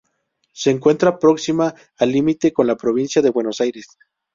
[0.51, 3.99] Se encuentra próxima al límite con la provincia de Buenos Aires.